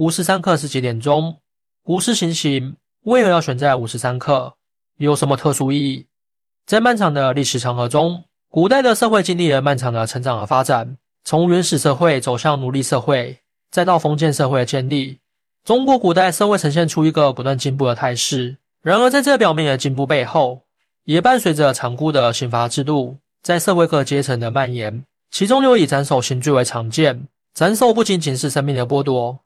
[0.00, 1.36] 五时三刻是几点钟？
[1.84, 4.54] 五时行刑为何要选在五时三刻？
[4.96, 6.06] 有什么特殊意义？
[6.64, 13.40] 在漫长的历史长河中，古代的社会经历了漫长的成长和发展，从原始社会走向奴隶社会，
[13.70, 15.18] 再到封建社会的建立。
[15.66, 18.56] 中国古代社会呈现出一个不断进步的态势。
[18.80, 20.62] 然而，在这表面的进步背后，
[21.04, 25.04] 也伴随着残酷的刑罚制度在社会各阶层的蔓延。
[25.30, 27.28] 其中，又以斩首刑最为常见。
[27.52, 29.38] 斩首不仅仅是生命的剥夺，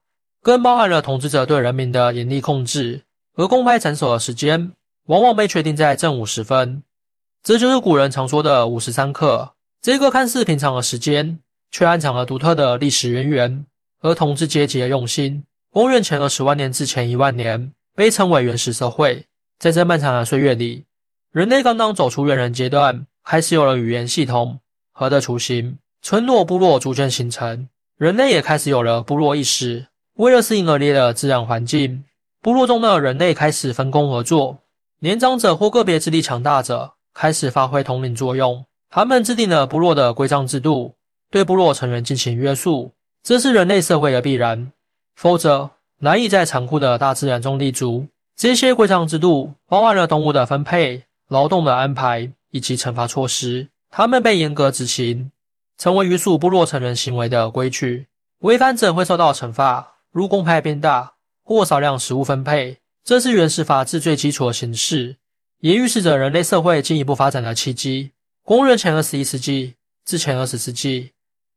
[0.45, 3.01] 更包含了统治者对人民的严厉控制。
[3.35, 4.73] 而公开斩首的时间，
[5.07, 6.83] 往往被确定在正午时分，
[7.43, 9.55] 这就是古人常说的午时三刻。
[9.81, 11.39] 这个看似平常的时间，
[11.71, 13.65] 却暗藏了独特的历史渊源
[13.99, 15.43] 和统治阶级的用心。
[15.71, 19.25] 公元前二十万年至前一万年，被称为原始社会。
[19.59, 20.85] 在这漫长的岁月里，
[21.33, 24.61] 人类刚刚走出猿人阶段，开始有了语言系统
[24.93, 27.67] 和的雏形，村落部落逐渐形成，
[27.97, 29.87] 人类也开始有了部落意识。
[30.17, 32.05] 为了适应恶劣的自然环境，
[32.41, 34.59] 部落中的人类开始分工合作，
[35.01, 38.65] 年长者或个别智力强大者开始发挥统领作用。
[38.91, 40.95] 他们制定了部落的规章制度，
[41.33, 42.93] 对部落成员进行约束，
[43.25, 44.71] 这是人类社会的必然，
[45.17, 48.07] 否则难以在残酷的大自然中立足。
[48.37, 55.33] 这些规章制度包含了动物的分配、劳动的安排以及惩罚措施，他们被严格执行，
[55.77, 58.07] 成为约束部落成员行为的规矩。
[58.41, 62.79] 违反者会受到惩罚，如公派变大或少量食物分配。
[63.03, 65.17] 这是原始法治最基础的形式，
[65.59, 68.13] 也预示着人类社会进一步发展的契机。
[68.45, 71.11] 公元前二十一世纪至前二十世纪，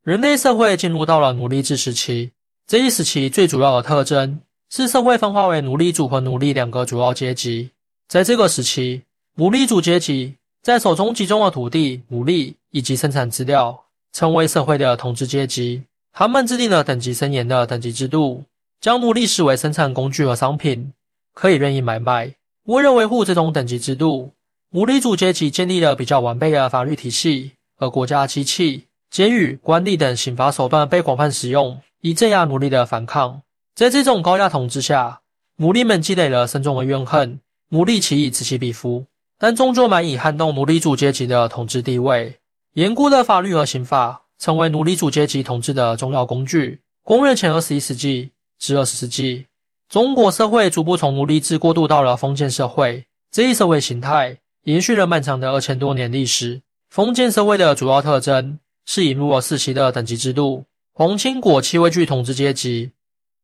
[0.03, 2.31] 人类社会进入到了奴隶制时期。
[2.65, 4.41] 这一时期最主要的特征
[4.71, 7.69] 是社会分化为奴隶主和奴隶两个主要阶级。
[8.07, 9.03] 在这个时期，
[9.35, 15.83] 奴隶主阶级在手中集中了土地、奴隶以及生产资料，成为社会的统治阶级。
[16.11, 18.43] 他们制定了等级森严的等级制度，
[18.79, 20.93] 将奴隶视为生产工具和商品，
[21.33, 22.35] 可以任意买卖。
[22.63, 24.33] 为了维护这种等级制度，
[24.71, 33.41] 奴隶主阶级建立了比较完备的法律体系，而国家机器、监狱、官吏等刑罚手段被广泛使用，以镇压奴隶的反抗。
[33.73, 35.21] 在这种高压统治下，
[35.57, 39.05] 奴隶们积累了深重的怨恨，奴隶起义此起彼伏，
[39.39, 42.37] 但终究难以撼动奴隶主阶级的统治地位。
[42.73, 46.81] 严酷的法律和刑法成为奴隶主阶级统治的重要工具。
[47.03, 49.45] 公元前二十一世纪至二十世纪，
[49.89, 54.37] 中国社会逐步从奴隶制过渡到了封建社会，这一社会形态。
[54.63, 56.61] 延续了漫长的二千多年历史。
[56.89, 60.65] 封建社会的主要特征是引入了世袭的等级制度。
[60.93, 62.91] 皇亲国戚位居统治阶级，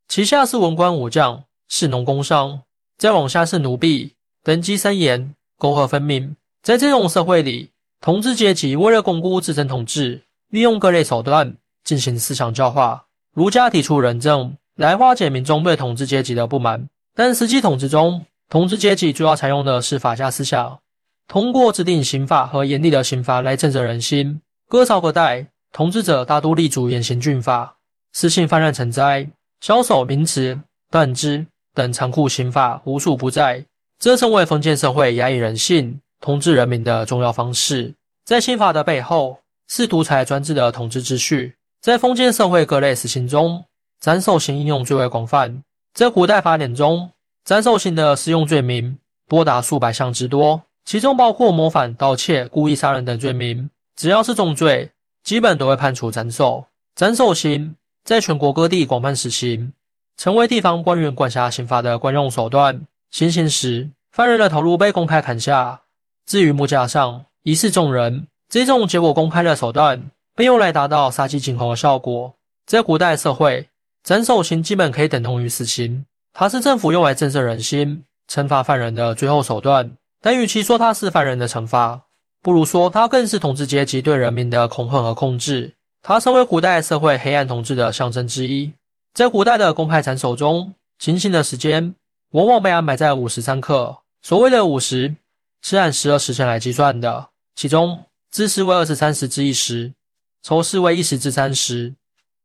[0.10, 2.64] 其下是文官武将，士农工商，
[2.98, 4.12] 再往下是奴婢，
[4.44, 6.36] 等级森严，沟壑分明。
[6.62, 7.70] 在这种社会里，
[8.02, 13.06] 统治阶级为了巩固自身统治，利用各类手段进行思想教化。
[13.34, 16.88] 儒家提出仁政，来化解民众对统治阶级的不满。
[17.16, 20.80] 但实际统治中，统治阶级主要采用的是法家思想。
[21.28, 27.78] 通过制定刑法和严厉的刑罚来震慑人心，各朝各代统治者大都立足严刑峻法，
[28.12, 29.28] 私刑泛滥成灾，
[29.62, 30.60] 枭首名词、
[30.92, 33.64] 断肢等残酷刑法无处不在。
[34.00, 37.94] 这成为封建社会压抑人性、统治人民的重要方式。
[38.26, 41.56] 在刑法的背后，是独裁专制的统治秩序。
[41.82, 43.64] 在封建社会各类死刑中，
[44.04, 45.64] 斩首刑应用最为广泛。
[45.94, 47.10] 在古代法典中，
[47.46, 48.98] 斩首刑的适用罪名
[49.30, 50.62] 多达数百项之多。
[50.84, 54.92] 其中包括谋反、盗窃、故意杀人等罪名，只要是重罪，
[55.24, 56.66] 基本都会判处斩首。
[56.94, 59.72] 斩首刑在全国各地广泛实行，
[60.18, 62.86] 成为地方官员管辖刑罚的惯用手段。
[63.10, 65.80] 行刑时，犯人的头颅被公开砍下，
[66.26, 68.28] 置于木架上，以示众人。
[68.50, 72.34] 这种结果公开的手段，被用来达到杀鸡儆猴的效果。
[72.66, 73.70] 在古代社会，
[74.04, 79.96] 斩首刑基本可以等同于死刑，它是政府用来震慑人心、惩罚犯人的最后手段。
[80.20, 82.02] 但与其说它是犯人的惩罚，
[82.42, 85.74] 不如说它更是统治阶级对人民的恐吓和控制。
[86.02, 88.74] 它成为古代社会黑暗统治的象征之一。
[89.14, 91.96] 在古代的公派斩首中，行刑的时间
[92.32, 94.00] 往往被安排在午时三刻。
[94.22, 95.16] 所谓的午时，
[95.62, 99.94] 是按十二时辰来计算的，其中子时为二十三时至一时，
[100.42, 101.94] 丑时为一时至三时，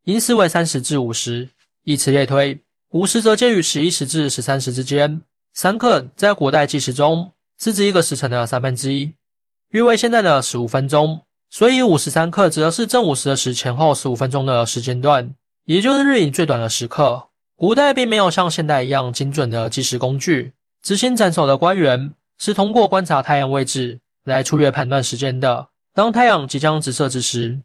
[0.04, 1.48] 寅时为三十至五十，
[1.84, 2.60] 以此类推。
[2.90, 5.20] 五十则介于十一时至十三时之间。
[5.52, 7.32] 三刻在古代计时中。
[7.60, 9.12] 是指一个时辰的三分之一，
[9.70, 11.22] 约为现在的十五分钟。
[11.50, 15.34] 所以五时三刻指的是正午时的时前后十五分钟的时间段，
[15.64, 17.30] 也就是日影最短的时刻。
[17.56, 20.52] 古代并没有像现代一样精准的计时工具，
[20.82, 25.66] 执行斩首的官员是通过观察太阳位置来粗略判断时间的。
[25.92, 27.60] 当太阳即将直射之时，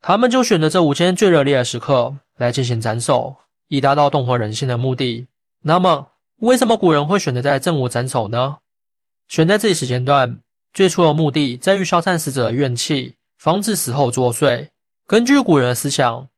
[0.00, 3.36] 他们就选择这五天最热烈的时刻来进行斩首。
[3.70, 5.26] 以达到动活人性的目的。
[5.62, 8.56] 那么，为什么古人会选择在正午斩首呢？
[9.28, 10.38] 选在这一时间段，
[10.72, 14.68] 最初的目的在于消散死者的怨气，防止死后作祟。
[15.06, 16.28] 根据古人的思想，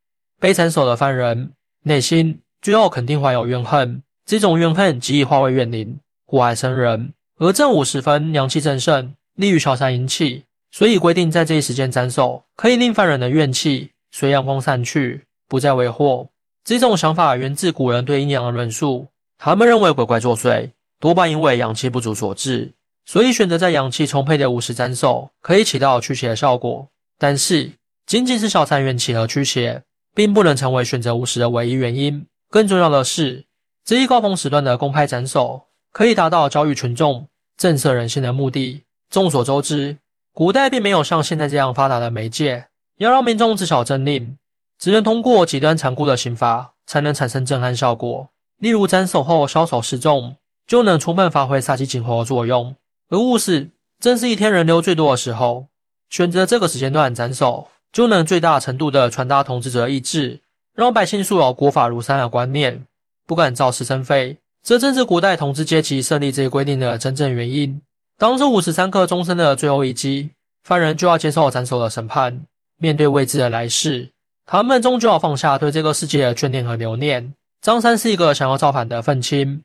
[0.41, 1.53] 被斩首的犯人
[1.85, 7.15] 内心最后肯定怀有怨恨，这种怨恨极易化为怨灵，祸害生人。
[7.39, 10.47] 而正午时分，阳气正盛，利于消散阴气。
[10.73, 16.29] 所以规定，在这一时间斩首，可以令犯人的怨气随阳光散去，不再为祸。
[16.65, 19.09] 这种想法源自古人对阴阳的论述。
[19.39, 20.71] 他们认为鬼怪作祟
[21.01, 22.73] 多半因为阳气不足所致，
[23.07, 26.87] 所以选择在阳气充沛的午时斩首，可以起到驱邪的效果。
[27.19, 27.73] 但是，
[28.07, 29.83] 仅仅是消散怨气和驱邪，
[30.15, 32.27] 并不能成为选择午时的唯一原因。
[32.49, 33.45] 更重要的是，
[33.85, 37.27] 这一高峰时段的公派斩首，可以达到教育群众、
[37.57, 38.83] 震慑人心的目的。
[39.09, 39.97] 众所周知。
[40.33, 42.67] 古代并没有像现在这样发达的媒介，
[42.99, 44.39] 要让民众知晓真令，
[44.79, 48.29] 只能通过极端残酷的刑罚才能产生震撼效果。
[48.59, 50.37] 例如斩首后梢首示众，
[50.67, 52.75] 就能充分发挥杀鸡儆猴的作用。
[53.09, 55.67] 而午时正是一天人流最多的时候，
[56.09, 60.41] 选择这个时间段斩首，就能最大程度的传达统治者意志，
[60.75, 62.87] 让百姓素有国法如山的观念，
[63.27, 64.39] 不敢造是生非。
[64.63, 67.81] 这正是古代统治阶级设立这一规定的真正原因。
[68.21, 70.33] 当这五十三刻钟声的最后一击，
[70.63, 72.43] 犯人就要接受斩首的审判。
[72.77, 74.11] 面对未知的来世，
[74.45, 77.33] 他们终究要放下对这个世界的眷恋和留念。
[77.63, 79.63] 张三是一个想要造反的愤青，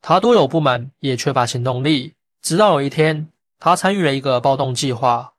[0.00, 2.14] 他多有不满，也缺乏行动力。
[2.40, 3.28] 直到有一天，
[3.60, 5.34] 他参与了一个暴动计划，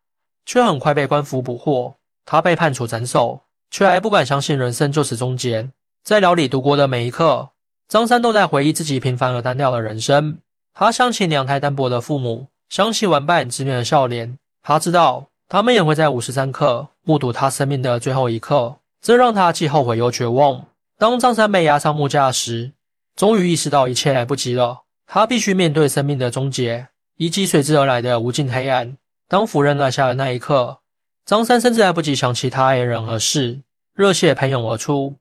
[0.45, 1.95] 却很快被官府捕获。
[2.23, 5.71] 他被判处斩首，却还不敢相信人生就此终结。
[6.03, 7.49] 在牢里度过的每一刻，
[7.87, 10.37] 张三都在回忆自己平凡而单调的人生。
[10.75, 12.45] 他想起两胎单薄的父母。
[12.69, 20.67] 想起玩伴稚嫩的笑脸，他知道他们也会在五十三刻目睹他生命的最后一刻，这让他既后悔又绝望。
[20.97, 22.71] 当张三被押上木架时，
[23.15, 26.87] 终于意识到一切来不及了，他必须面对生命的终结
[27.17, 28.95] 以及随之而来的无尽黑暗。
[29.27, 30.79] 当斧刃落下的那一刻，
[31.25, 33.61] 张三甚至来不及想起他爱人何事，
[33.95, 35.15] 热血喷涌而出。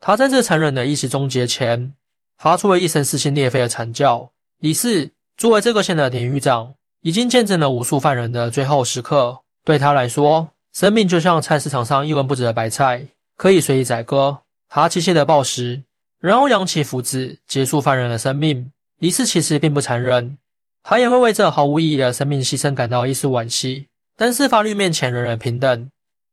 [0.00, 1.92] 他在这残忍的意识终结前，
[2.38, 4.30] 发出了一声撕心裂肺的惨叫。
[4.60, 6.74] 李四作为这个县的典狱长。
[7.04, 13.06] 已经见证了无数犯人的最后时刻，对他来说，生命就像菜市场上一文不值的白菜，
[13.36, 14.38] 可以随意宰割。
[14.70, 15.82] 他机械的暴食，
[16.18, 18.72] 然后扬起斧子结束犯人的生命。
[19.00, 20.38] 李四其实并不残忍，
[20.82, 23.86] 他也会为这毫无意义的生命牺牲感到一丝惋惜。
[24.16, 25.90] 但是法律面前人人平等，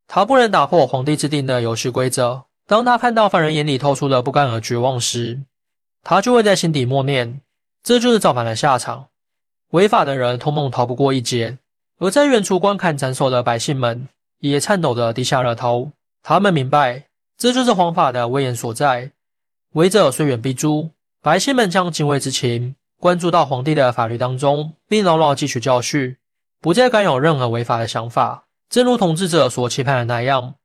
[0.07, 2.45] 他不能打破皇帝制定的游戏规则。
[2.65, 5.41] 当他看到犯人眼里透出的不甘和绝望时，
[6.01, 7.41] 他就会在心底默念：
[7.83, 9.07] 这就是造反的下场。
[9.71, 11.57] 违法的人通通逃不过一劫，
[11.97, 14.07] 而在远处观看斩首的百姓们
[14.39, 15.91] 也颤抖着低下了头。
[16.23, 17.05] 他们明白，
[17.37, 19.11] 这就是皇法的威严所在。
[19.73, 20.91] 违者虽远必诛。
[21.23, 26.17] 百姓们将敬畏之情关注到皇帝的法律当中，并牢牢汲取教训，
[26.59, 28.45] 不再敢有任何违法的想法。
[28.69, 30.55] 正如统治者所期盼的那样，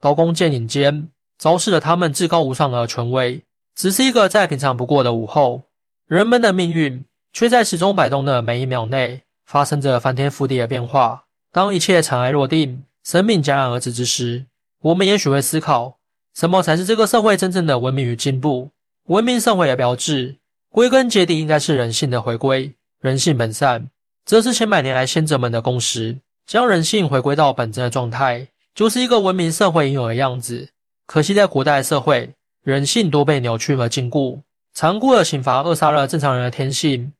[0.00, 3.42] 刀光剑影间昭示了他们至高无上的权威。
[3.74, 5.64] 只是一个再平常不过的午后，
[6.08, 7.04] 人们的命运。
[7.32, 11.24] 却在时钟摆动的每一秒内发生着翻天覆地的变化。
[11.52, 14.46] 当一切尘埃落定，生命戛然而止之时，
[14.82, 15.98] 我们也许会思考：
[16.34, 18.70] 什么才是这个社会真正的文明与进步？
[19.04, 20.36] 文明社会的标志，
[20.70, 22.74] 归根结底应该是人性的回归。
[23.00, 23.88] 人性本善，
[24.24, 26.18] 这是千百年来先哲们的共识。
[26.46, 30.68] 将人性回归到本真的状态，就是一个文明社会应有的样子。
[31.06, 34.40] 可惜在古代社会，人性多被扭曲和禁锢，
[34.74, 37.12] 残酷的刑罚扼杀了正常人的天性。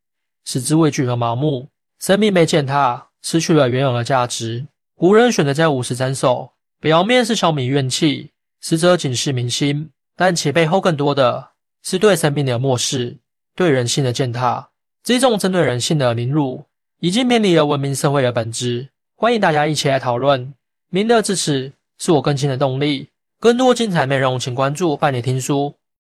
[0.47, 4.67] 使之畏惧和麻木，生命被践踏，失去了原有的价值。
[4.95, 8.31] 古人选择在五十斩首，表面是消弭怨气，
[8.63, 9.91] 实则警示民心。
[10.17, 11.49] 但其背后更多的
[11.83, 13.19] 是对生命的漠视，
[13.55, 14.71] 对人性的践踏。
[15.03, 16.65] 这种针对人性的凌辱，
[17.01, 18.89] 已经偏离了文明社会的本质。
[19.17, 20.55] 欢迎大家一起来讨论。
[20.91, 23.09] 您的支持是我更新的动力。
[23.39, 25.75] 更多精彩内容，请关注伴你听书。